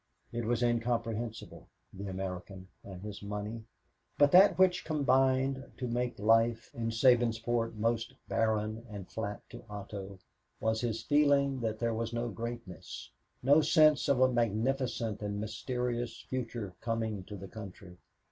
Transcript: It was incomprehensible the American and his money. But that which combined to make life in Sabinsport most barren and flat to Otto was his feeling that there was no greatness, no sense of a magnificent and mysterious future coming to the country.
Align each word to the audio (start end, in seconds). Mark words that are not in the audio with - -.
It 0.31 0.45
was 0.45 0.63
incomprehensible 0.63 1.67
the 1.93 2.07
American 2.07 2.69
and 2.83 3.03
his 3.03 3.21
money. 3.21 3.65
But 4.17 4.31
that 4.31 4.57
which 4.57 4.83
combined 4.83 5.63
to 5.77 5.87
make 5.87 6.17
life 6.17 6.73
in 6.73 6.89
Sabinsport 6.89 7.75
most 7.75 8.15
barren 8.27 8.83
and 8.89 9.07
flat 9.07 9.47
to 9.51 9.63
Otto 9.69 10.17
was 10.59 10.81
his 10.81 11.03
feeling 11.03 11.59
that 11.61 11.77
there 11.77 11.93
was 11.93 12.13
no 12.13 12.29
greatness, 12.29 13.11
no 13.43 13.61
sense 13.61 14.09
of 14.09 14.19
a 14.19 14.33
magnificent 14.33 15.21
and 15.21 15.39
mysterious 15.39 16.19
future 16.21 16.73
coming 16.81 17.23
to 17.25 17.35
the 17.35 17.47
country. 17.47 17.97